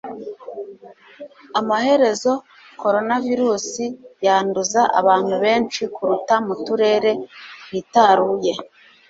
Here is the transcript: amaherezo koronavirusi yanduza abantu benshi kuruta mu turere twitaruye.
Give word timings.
amaherezo 1.59 2.31
koronavirusi 2.81 3.85
yanduza 4.25 4.81
abantu 4.99 5.33
benshi 5.43 5.81
kuruta 5.95 6.35
mu 6.45 6.53
turere 6.65 7.11
twitaruye. 7.63 8.53